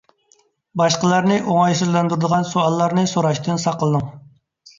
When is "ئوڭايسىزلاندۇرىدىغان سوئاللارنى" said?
1.41-3.05